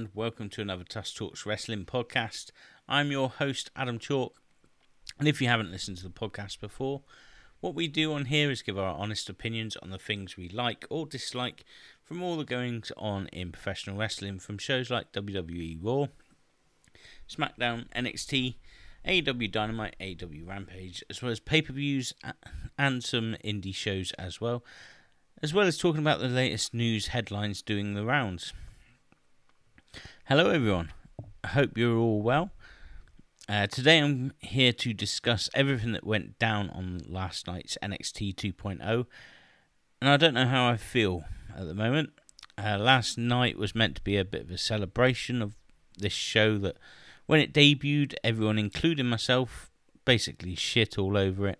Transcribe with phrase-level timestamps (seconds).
[0.00, 2.52] And welcome to another Tusk Talks Wrestling podcast.
[2.88, 4.32] I'm your host, Adam Chalk.
[5.18, 7.02] And if you haven't listened to the podcast before,
[7.60, 10.86] what we do on here is give our honest opinions on the things we like
[10.88, 11.66] or dislike
[12.02, 16.06] from all the goings on in professional wrestling from shows like WWE Raw,
[17.28, 18.54] SmackDown, NXT,
[19.06, 22.14] AEW Dynamite, AEW Rampage, as well as pay per views
[22.78, 24.64] and some indie shows as well,
[25.42, 28.54] as well as talking about the latest news headlines doing the rounds.
[30.30, 30.92] Hello, everyone.
[31.42, 32.52] I hope you're all well.
[33.48, 39.06] Uh, today I'm here to discuss everything that went down on last night's NXT 2.0,
[40.00, 42.10] and I don't know how I feel at the moment.
[42.56, 45.56] Uh, last night was meant to be a bit of a celebration of
[45.98, 46.76] this show that,
[47.26, 49.72] when it debuted, everyone, including myself,
[50.04, 51.58] basically shit all over it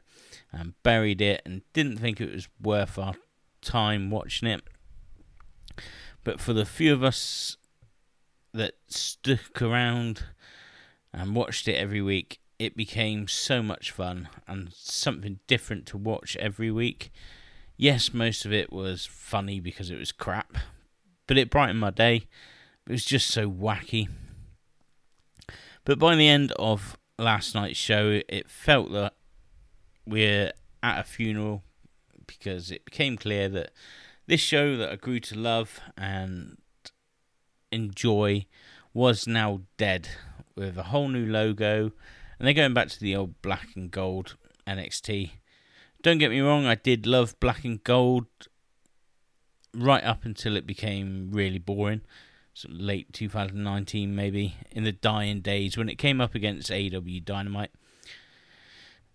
[0.53, 3.15] and buried it and didn't think it was worth our
[3.62, 4.62] time watching it.
[6.23, 7.57] But for the few of us
[8.53, 10.25] that stuck around
[11.12, 16.37] and watched it every week, it became so much fun and something different to watch
[16.37, 17.11] every week.
[17.77, 20.59] Yes, most of it was funny because it was crap,
[21.27, 22.27] but it brightened my day.
[22.87, 24.09] It was just so wacky.
[25.84, 29.15] But by the end of last night's show, it felt that
[30.06, 31.62] we're at a funeral
[32.27, 33.71] because it became clear that
[34.27, 36.59] this show that I grew to love and
[37.73, 38.47] enjoy
[38.93, 40.09] was now dead
[40.57, 41.93] with a whole new logo
[42.39, 45.31] and they're going back to the old black and gold NXT.
[46.03, 48.27] Don't get me wrong, I did love black and gold
[49.75, 52.00] right up until it became really boring.
[52.55, 57.71] So late 2019, maybe in the dying days when it came up against AEW Dynamite.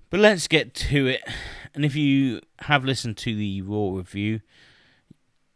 [0.10, 1.22] But let's get to it.
[1.74, 4.42] And if you have listened to the Raw review,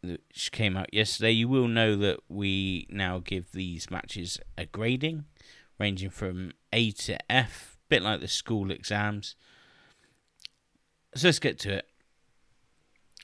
[0.02, 5.26] which came out yesterday, you will know that we now give these matches a grading
[5.80, 9.36] ranging from A to F, a bit like the school exams.
[11.16, 11.86] So let's get to it.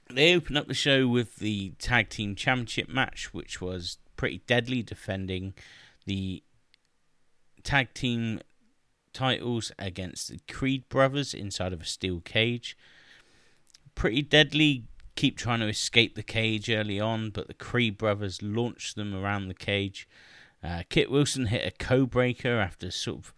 [0.09, 4.81] They open up the show with the Tag Team Championship match, which was pretty deadly,
[4.81, 5.53] defending
[6.05, 6.43] the
[7.63, 8.39] Tag Team
[9.13, 12.77] titles against the Creed brothers inside of a steel cage.
[13.95, 18.95] Pretty deadly, keep trying to escape the cage early on, but the Creed brothers launch
[18.95, 20.07] them around the cage.
[20.63, 23.33] Uh, Kit Wilson hit a code breaker after sort of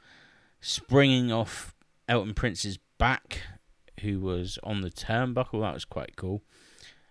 [0.61, 1.75] springing off
[2.07, 3.41] Elton Prince's back,
[4.01, 5.61] who was on the turnbuckle.
[5.61, 6.41] That was quite cool.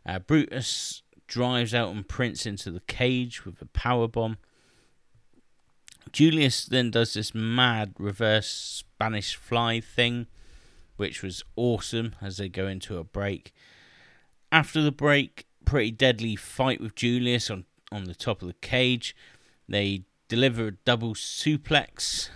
[0.05, 4.38] Uh, Brutus drives Elton Prince into the cage with a power bomb.
[6.12, 10.26] Julius then does this mad reverse Spanish fly thing,
[10.97, 13.53] which was awesome as they go into a break.
[14.56, 19.15] After the break, pretty deadly fight with Julius on, on the top of the cage.
[19.69, 22.31] They deliver a double suplex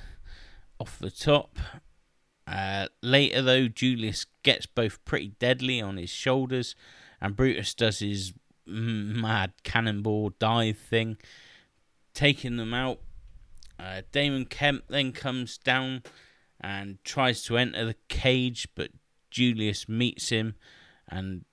[0.79, 1.59] off the top.
[2.47, 6.75] Uh, later, though, Julius gets both pretty deadly on his shoulders,
[7.23, 8.35] and Brutus does his
[8.67, 11.17] mad cannonball dive thing,
[12.13, 13.01] taking them out.
[13.79, 16.03] Uh, Damon Kemp then comes down
[16.61, 18.91] and tries to enter the cage, but
[19.31, 20.55] Julius meets him
[21.09, 21.47] and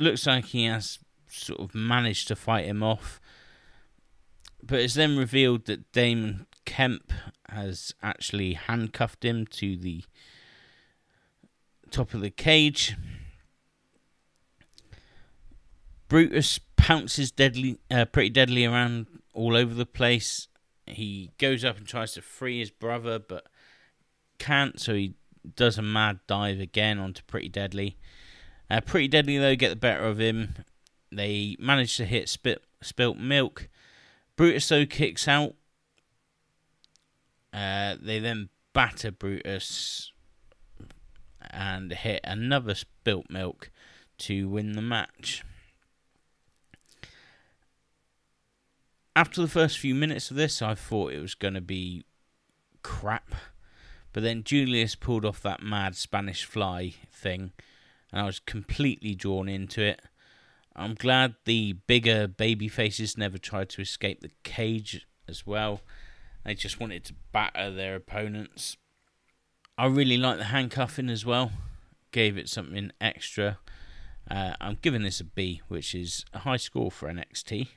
[0.00, 3.20] looks like he has sort of managed to fight him off.
[4.62, 7.12] But it's then revealed that Damon Kemp
[7.48, 10.04] has actually handcuffed him to the
[11.90, 12.96] top of the cage.
[16.08, 20.48] Brutus pounces deadly, uh, pretty deadly around all over the place.
[20.86, 23.46] He goes up and tries to free his brother, but
[24.38, 25.14] can't, so he
[25.56, 27.96] does a mad dive again onto Pretty Deadly.
[28.70, 30.54] Uh, Pretty Deadly, though, get the better of him.
[31.10, 33.68] They manage to hit spit, Spilt Milk.
[34.36, 35.54] Brutus, though, kicks out.
[37.52, 40.12] Uh, they then batter Brutus
[41.50, 43.72] and hit another Spilt Milk
[44.18, 45.42] to win the match.
[49.16, 52.04] After the first few minutes of this, I thought it was going to be
[52.82, 53.34] crap.
[54.12, 57.52] But then Julius pulled off that mad Spanish fly thing
[58.12, 60.00] and I was completely drawn into it.
[60.74, 65.82] I'm glad the bigger baby faces never tried to escape the cage as well.
[66.44, 68.76] They just wanted to batter their opponents.
[69.76, 71.52] I really like the handcuffing as well.
[72.12, 73.58] Gave it something extra.
[74.30, 77.68] Uh, I'm giving this a B, which is a high score for NXT.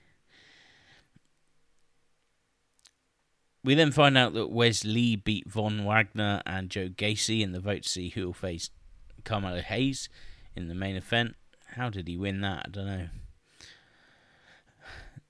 [3.63, 7.61] We then find out that Wes Lee beat Von Wagner and Joe Gacy in the
[7.61, 8.69] vote to see who will face
[9.23, 10.09] Carmelo Hayes
[10.55, 11.35] in the main event.
[11.75, 12.65] How did he win that?
[12.67, 13.07] I don't know.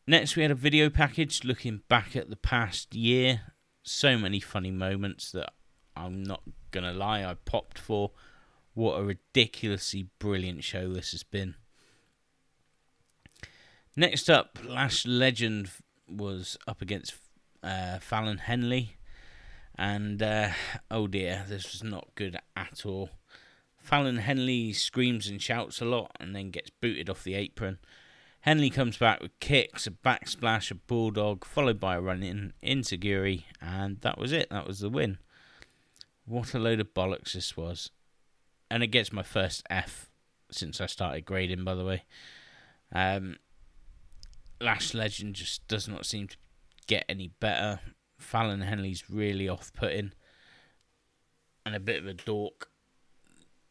[0.05, 3.41] Next, we had a video package looking back at the past year.
[3.83, 5.53] So many funny moments that
[5.95, 6.41] I'm not
[6.71, 8.11] going to lie, I popped for.
[8.73, 11.55] What a ridiculously brilliant show this has been.
[13.95, 15.69] Next up, Lash Legend
[16.07, 17.13] was up against
[17.61, 18.97] uh, Fallon Henley.
[19.75, 20.49] And uh,
[20.91, 23.09] oh dear, this was not good at all.
[23.83, 27.79] Fallon Henley screams and shouts a lot and then gets booted off the apron.
[28.41, 33.43] Henley comes back with kicks, a backsplash, a bulldog, followed by a run in enzuigiri,
[33.61, 34.49] and that was it.
[34.49, 35.17] That was the win.
[36.25, 37.91] What a load of bollocks this was.
[38.71, 40.09] And it gets my first F
[40.49, 42.03] since I started grading, by the way.
[42.93, 43.35] Um,
[44.61, 46.37] Lash Legend just does not seem to
[46.87, 47.81] get any better.
[48.17, 50.13] Fallon Henley's really off putting
[51.65, 52.69] and a bit of a dork.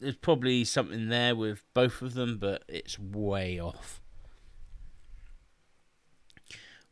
[0.03, 4.01] There's probably something there with both of them, but it's way off.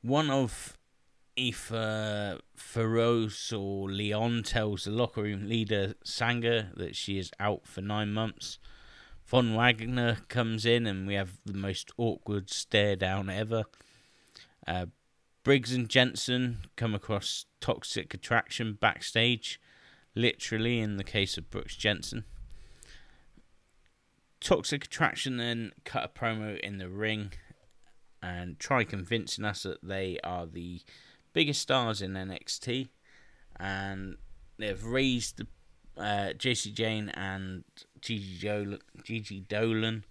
[0.00, 0.78] One of
[1.36, 7.80] Aoife Feroz or Leon tells the locker room leader Sanga that she is out for
[7.80, 8.60] nine months.
[9.26, 13.64] Von Wagner comes in and we have the most awkward stare down ever.
[14.68, 14.86] Uh,
[15.42, 19.60] Briggs and Jensen come across toxic attraction backstage,
[20.14, 22.24] literally in the case of Brooks Jensen.
[24.40, 27.32] Toxic attraction then cut a promo in the ring
[28.22, 30.80] and try convincing us that they are the
[31.32, 32.88] biggest stars in NXT,
[33.58, 34.16] and
[34.58, 35.46] they've raised the
[36.00, 37.64] uh, Jacy Jayne and
[38.00, 40.04] Gigi Dolan, Gigi Dolan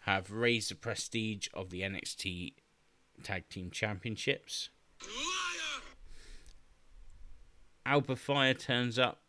[0.00, 2.52] have raised the prestige of the NXT
[3.22, 4.68] Tag Team Championships.
[5.02, 5.82] Liar!
[7.86, 9.20] Alba Fire turns up.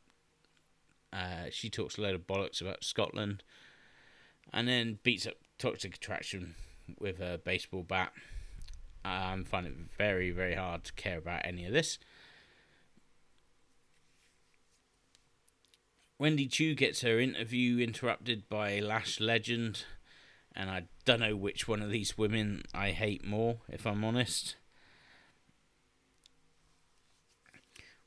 [1.13, 3.41] Uh, she talks a load of bollocks about Scotland,
[4.53, 6.55] and then beats up Toxic Attraction
[6.99, 8.11] with a baseball bat.
[9.03, 11.99] I'm finding it very, very hard to care about any of this.
[16.17, 19.83] Wendy Chu gets her interview interrupted by Lash Legend,
[20.55, 24.55] and I don't know which one of these women I hate more, if I'm honest.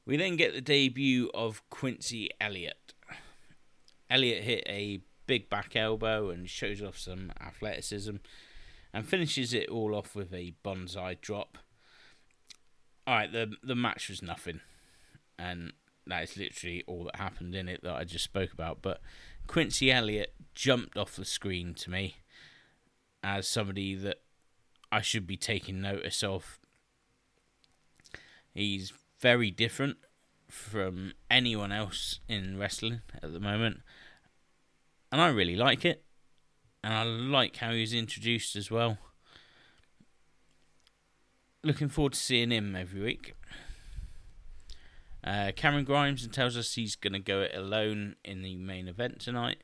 [0.07, 2.95] We then get the debut of Quincy Elliott.
[4.09, 8.17] Elliott hit a big back elbow and shows off some athleticism
[8.93, 11.59] and finishes it all off with a banzai drop.
[13.07, 14.61] Alright, the the match was nothing.
[15.39, 15.75] And
[16.09, 18.83] that is literally all that happened in it that I just spoke about.
[18.83, 19.01] But
[19.47, 22.17] Quincy Elliott jumped off the screen to me
[23.23, 24.23] as somebody that
[24.91, 26.59] I should be taking notice of.
[28.55, 29.99] He's very different
[30.49, 33.81] from anyone else in wrestling at the moment.
[35.11, 36.05] And I really like it.
[36.83, 38.99] And I like how he's introduced as well.
[41.65, 43.35] Looking forward to seeing him every week.
[45.25, 48.87] Uh, Cameron Grimes and tells us he's going to go it alone in the main
[48.87, 49.59] event tonight.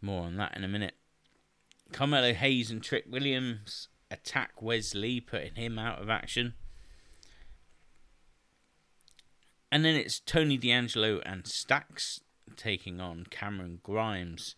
[0.00, 0.94] More on that in a minute.
[1.92, 6.54] Carmelo Hayes and Trick Williams attack Wes Lee, putting him out of action.
[9.70, 12.20] And then it's Tony D'Angelo and Stacks
[12.56, 14.54] taking on Cameron Grimes.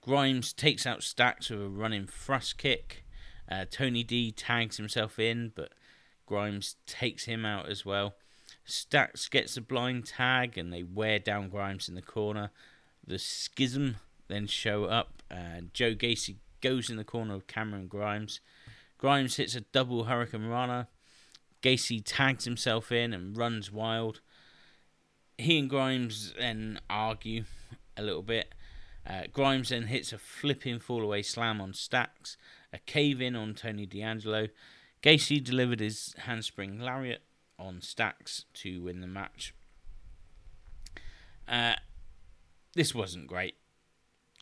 [0.00, 3.04] Grimes takes out Stacks with a running thrust kick.
[3.50, 5.72] Uh, Tony D tags himself in, but
[6.26, 8.14] Grimes takes him out as well.
[8.64, 12.50] Stacks gets a blind tag and they wear down Grimes in the corner.
[13.06, 13.96] The schism
[14.28, 18.40] then show up and Joe Gacy goes in the corner of Cameron Grimes.
[18.98, 20.88] Grimes hits a double hurricanrana.
[21.62, 24.20] Gacy tags himself in and runs wild.
[25.38, 27.44] He and Grimes then argue
[27.96, 28.54] a little bit.
[29.06, 32.36] Uh, Grimes then hits a flipping fallaway slam on Stacks,
[32.72, 34.48] a cave in on Tony D'Angelo.
[35.02, 37.22] Gacy delivered his handspring lariat
[37.58, 39.54] on Stacks to win the match.
[41.46, 41.74] Uh,
[42.74, 43.54] this wasn't great,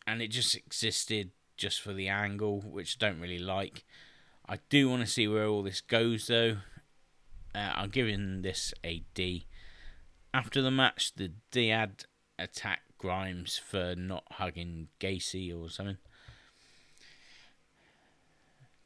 [0.06, 3.84] and it just existed just for the angle, which I don't really like.
[4.48, 6.58] I do want to see where all this goes, though.
[7.54, 9.46] Uh, I'm giving this a D.
[10.36, 12.04] After the match, the Dyad
[12.38, 15.96] attacked Grimes for not hugging Gacy or something.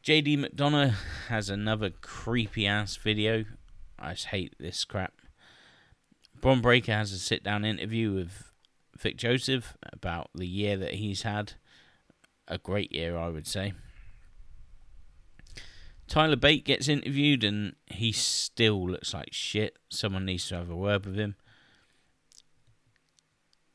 [0.04, 0.94] JD McDonagh
[1.26, 3.46] has another creepy ass video.
[3.98, 5.14] I just hate this crap.
[6.40, 8.52] Bron Breakker has a sit down interview with
[8.96, 11.54] Vic Joseph about the year that he's had.
[12.46, 13.72] A great year, I would say.
[16.06, 19.78] Tyler Bate gets interviewed and he still looks like shit.
[19.88, 21.34] Someone needs to have a word with him.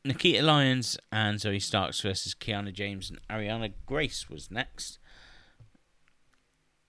[0.06, 4.98] Nikkita Lyons and Zoey Starks versus Kiana James and Ariana Grace was next.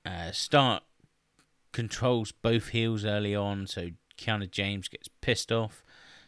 [0.05, 0.83] Uh, Stark
[1.71, 5.83] controls both heels early on, so Kiana James gets pissed off.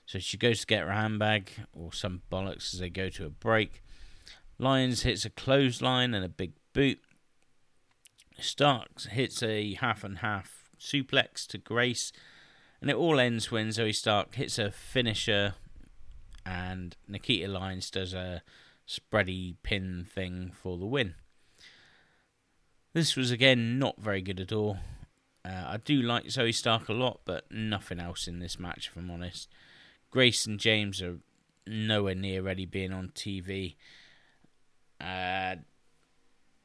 [0.05, 3.29] So she goes to get her handbag or some bollocks as they go to a
[3.29, 3.83] break.
[4.57, 6.99] Lyons hits a clothesline and a big boot.
[8.39, 12.11] Starks hits a half and half suplex to Grace,
[12.81, 15.53] and it all ends when Zoey Stark hits a finisher
[16.45, 18.41] and Nikkita Lyons does a
[18.87, 21.15] spready pin thing for the win.
[22.93, 24.77] This was again not very good at all.
[25.45, 28.97] Uh, I do like Zoey Stark a lot, but nothing else in this match, if
[28.97, 29.47] I'm honest.
[30.11, 31.19] Grace and James are
[31.65, 33.75] nowhere near ready being on TV.
[34.99, 35.55] Uh,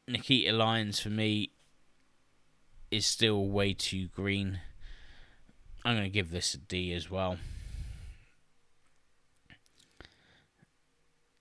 [0.09, 1.51] Nikkita Lyons, for me,
[2.91, 4.61] is still way too green.
[5.85, 7.37] I'm going to give this a D as well.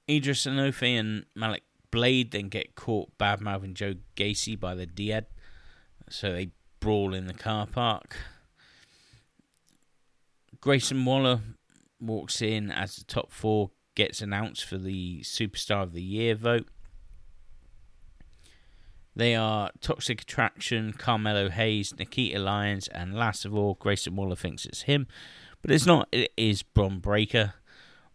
[0.10, 5.26] Edris Enofe and Malik Blade then get caught bad mouthing Joe Gacy by the Dyad.
[6.10, 8.18] So they brawl in the car park.
[10.60, 11.42] Grayson Waller
[12.00, 16.68] walks in as the top four gets announced for the Superstar of the Year vote.
[19.16, 24.66] They are Toxic Attraction, Carmelo Hayes, Nikkita Lyons, and last of all, Grayson Waller thinks
[24.66, 25.08] it's him.
[25.62, 27.54] But it's not, it is Bron Breakker.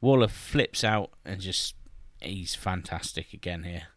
[0.01, 1.75] Waller flips out and just,
[2.21, 3.89] he's fantastic again here.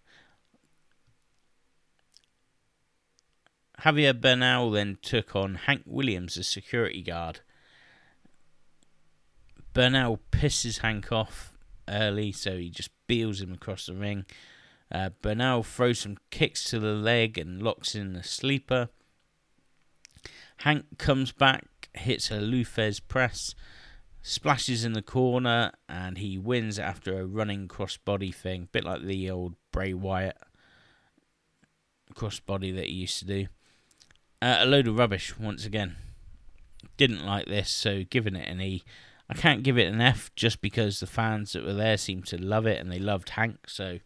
[3.81, 7.39] Javier Bernal then took on Hank Williams as security guard.
[9.73, 11.53] Bernal pisses Hank off
[11.87, 14.25] early, so he just beals him across the ring.
[14.91, 18.89] Uh, Bernal throws some kicks to the leg and locks in the sleeper.
[20.57, 23.55] Hank comes back, hits a Lou Thesz press,
[24.21, 29.29] splashes in the corner, and he wins after a running crossbody thing, bit like the
[29.29, 30.37] old Bray Wyatt
[32.13, 33.47] crossbody that he used to do.
[34.41, 35.95] Uh, a load of rubbish once again.
[36.97, 38.83] Didn't like this, so giving it an E.
[39.29, 42.37] I can't give it an F just because the fans that were there seemed to
[42.37, 43.99] love it and they loved Hank, so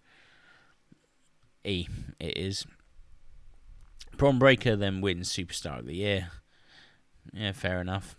[1.64, 1.88] E
[2.20, 2.66] it is.
[4.18, 6.30] Bron Breakker then wins Superstar of the Year.
[7.34, 8.16] Yeah, fair enough.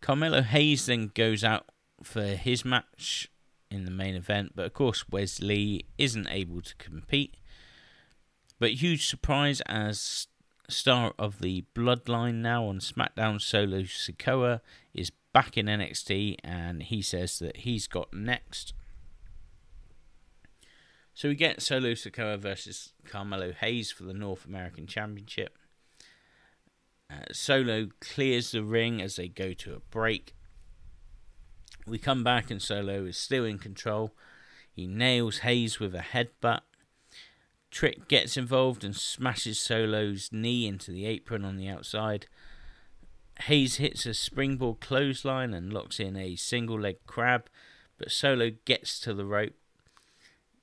[0.00, 1.66] Carmelo Hayes then goes out
[2.02, 3.28] for his match
[3.70, 7.36] in the main event, but of course Wes Lee isn't able to compete.
[8.58, 10.28] But huge surprise as
[10.68, 14.60] star of the Bloodline now on SmackDown, Solo Sikoa
[14.94, 18.72] is back in NXT, and he says that he's got next.
[21.14, 25.58] So we get Solo Sikoa versus Carmelo Hayes for the North American Championship.
[27.10, 30.34] Uh, Solo clears the ring as they go to a break.
[31.86, 34.12] We come back and Solo is still in control.
[34.70, 36.60] He nails Hayes with a headbutt.
[37.70, 42.26] Trick gets involved and smashes Solo's knee into the apron on the outside.
[43.42, 47.48] Hayes hits a springboard clothesline and locks in a single leg crab,
[47.96, 49.54] but Solo gets to the rope.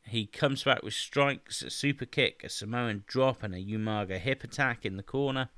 [0.08, 4.44] He comes back with strikes, a super kick, a Samoan drop, and a Umaga hip
[4.44, 5.50] attack in the corner.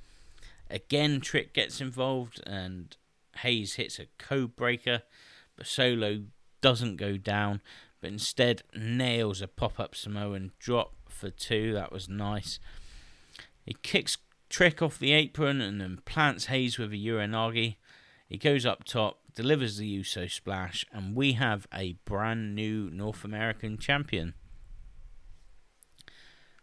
[0.69, 2.95] Again, Trick gets involved and
[3.37, 5.03] Hayes hits a code breaker,
[5.55, 6.23] but Solo
[6.61, 7.61] doesn't go down,
[8.01, 11.73] but instead nails a pop up Samoan drop for two.
[11.73, 12.59] That was nice.
[13.65, 14.17] He kicks
[14.49, 17.75] Trick off the apron and then plants Hayes with a Uranage.
[18.27, 23.23] He goes up top, delivers the Uso splash, and we have a brand new North
[23.23, 24.33] American champion.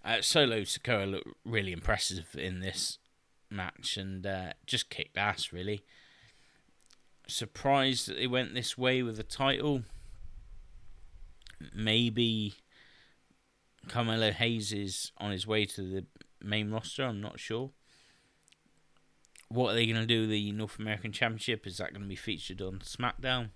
[0.05, 2.99] Uh, Solo Sikoa looked really impressive in this
[3.55, 5.85] match and uh, just kicked ass, really.
[7.27, 9.83] Surprised that they went this way with the title.
[11.75, 12.55] Maybe
[13.89, 16.05] Carmelo Hayes is on his way to the
[16.43, 17.05] main roster.
[17.05, 17.71] I'm not sure.
[19.49, 20.27] What are they going to do?
[20.27, 23.51] The North American Championship is that going to be featured on SmackDown?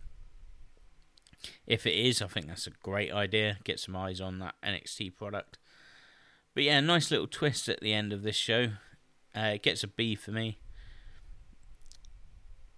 [1.66, 3.58] If it is, I think that's a great idea.
[3.64, 5.58] Get some eyes on that NXT product.
[6.54, 8.70] But yeah, nice little twist at the end of this show.
[9.36, 10.58] Uh, it gets a B for me.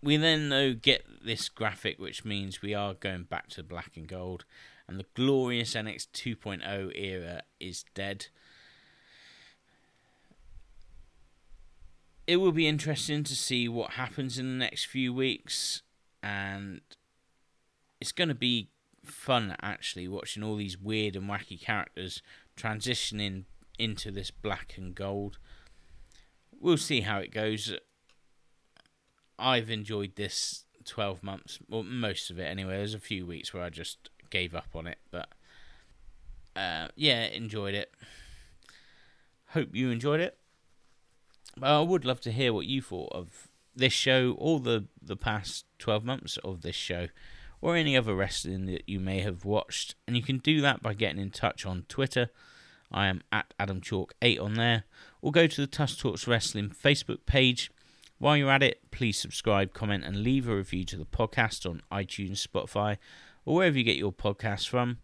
[0.02, 4.08] We then though get this graphic, which means we are going back to black and
[4.08, 4.44] gold,
[4.88, 8.26] and the glorious NX 2.0 era is dead.
[12.26, 15.82] It will be interesting to see what happens in the next few weeks,
[16.22, 16.80] and
[18.00, 18.70] it's going to be
[19.04, 22.22] fun actually watching all these weird and wacky characters
[22.56, 23.44] transitioning
[23.78, 25.38] into this black and gold.
[26.60, 27.72] We'll see how it goes.
[29.38, 32.76] I've enjoyed this 12 months, well, most of it anyway.
[32.76, 35.28] There's a few weeks where I just gave up on it, but
[36.54, 37.92] uh, yeah, enjoyed it.
[39.48, 40.36] Hope you enjoyed it.
[41.62, 45.64] I would love to hear what you thought of this show or the, the past
[45.78, 47.08] 12 months of this show
[47.60, 49.94] or any other wrestling that you may have watched.
[50.06, 52.30] And you can do that by getting in touch on Twitter.
[52.90, 54.84] I am at Adam Chalk 8 on there.
[55.22, 57.70] Or go to the Tusk Talks Wrestling Facebook page.
[58.18, 61.82] While you're at it, please subscribe, comment, and leave a review to the podcast on
[61.90, 62.98] iTunes, Spotify,
[63.44, 64.98] or wherever you get your podcasts from.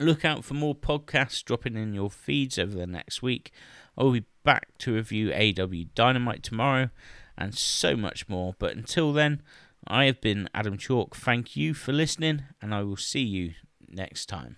[0.00, 3.52] Look out for more podcasts dropping in your feeds over the next week.
[3.96, 6.90] I will be back to review AEW Dynamite tomorrow
[7.38, 8.54] and so much more.
[8.58, 9.40] But until then,
[9.86, 11.16] I have been Adam Chalk.
[11.16, 13.54] Thank you for listening, and I will see you
[13.88, 14.56] next time.